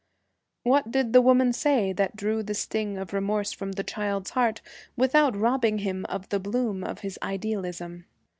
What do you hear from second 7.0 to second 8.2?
his idealism?